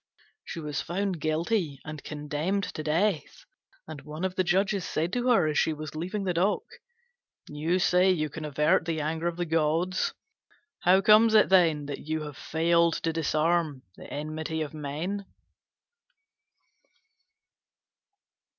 She 0.43 0.59
was 0.59 0.81
found 0.81 1.19
guilty 1.21 1.79
and 1.85 2.03
condemned 2.03 2.63
to 2.63 2.81
death: 2.81 3.45
and 3.87 4.01
one 4.01 4.25
of 4.25 4.33
the 4.33 4.43
judges 4.43 4.83
said 4.83 5.13
to 5.13 5.27
her 5.27 5.45
as 5.47 5.59
she 5.59 5.73
was 5.73 5.93
leaving 5.93 6.23
the 6.23 6.33
dock, 6.33 6.63
"You 7.47 7.77
say 7.77 8.09
you 8.09 8.27
can 8.27 8.43
avert 8.43 8.85
the 8.85 8.99
anger 8.99 9.27
of 9.27 9.37
the 9.37 9.45
gods. 9.45 10.15
How 10.79 11.01
comes 11.01 11.35
it, 11.35 11.49
then, 11.49 11.85
that 11.85 11.99
you 12.07 12.21
have 12.23 12.35
failed 12.35 12.95
to 13.03 13.13
disarm 13.13 13.83
the 13.95 14.11
enmity 14.11 14.63
of 14.63 14.73
men?" 14.73 15.27